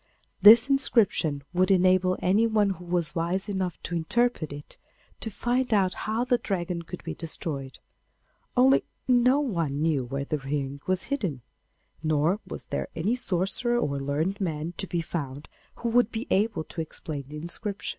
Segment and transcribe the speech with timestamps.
[0.41, 4.77] This inscription would enable anyone who was wise enough to interpret it
[5.19, 7.77] to find out how the Dragon could be destroyed.
[8.57, 11.43] Only no one knew where the ring was hidden,
[12.01, 16.63] nor was there any sorcerer or learned man to be found who would be able
[16.63, 17.89] to explain the inscription.